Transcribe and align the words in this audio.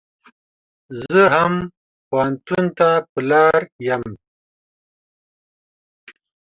زه 1.09 1.21
هم 1.35 1.53
پو 2.07 2.15
هنتون 2.25 2.65
ته 2.77 2.89
پر 3.11 3.21
لار 3.29 3.61
يم. 3.87 4.03